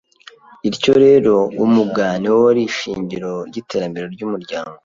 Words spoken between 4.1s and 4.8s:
ry’umuryango